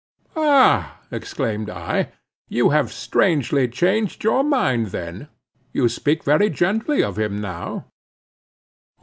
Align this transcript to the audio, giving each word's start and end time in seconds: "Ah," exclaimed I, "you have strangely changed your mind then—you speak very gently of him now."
"Ah," 0.35 0.99
exclaimed 1.11 1.69
I, 1.69 2.11
"you 2.49 2.69
have 2.71 2.91
strangely 2.91 3.67
changed 3.67 4.23
your 4.23 4.43
mind 4.43 4.87
then—you 4.87 5.89
speak 5.89 6.23
very 6.23 6.49
gently 6.49 7.03
of 7.03 7.19
him 7.19 7.39
now." 7.39 7.85